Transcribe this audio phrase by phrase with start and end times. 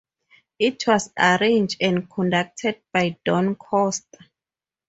[0.57, 4.17] It was arranged and conducted by Don Costa.